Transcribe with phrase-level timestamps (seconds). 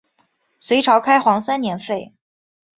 [0.59, 2.11] 隋朝开皇三年废。